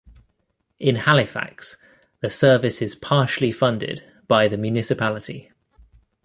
[0.79, 1.77] In Halifax,
[2.21, 5.51] the service is partially funded by the municipality.